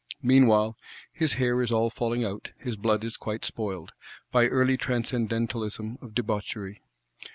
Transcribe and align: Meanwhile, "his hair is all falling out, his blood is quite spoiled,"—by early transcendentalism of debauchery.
Meanwhile, 0.23 0.75
"his 1.13 1.33
hair 1.33 1.61
is 1.61 1.71
all 1.71 1.91
falling 1.91 2.25
out, 2.25 2.49
his 2.57 2.75
blood 2.75 3.03
is 3.03 3.17
quite 3.17 3.45
spoiled,"—by 3.45 4.47
early 4.47 4.75
transcendentalism 4.75 5.99
of 6.01 6.15
debauchery. 6.15 6.81